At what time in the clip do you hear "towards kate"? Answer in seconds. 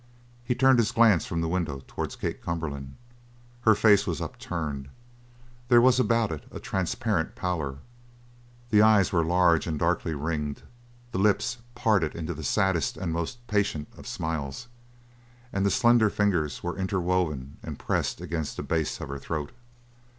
1.85-2.41